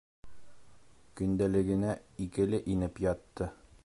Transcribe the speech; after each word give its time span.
Көндәлегенә 1.21 1.93
«икеле» 2.27 2.61
инеп 2.77 2.99
ятты. 3.09 3.51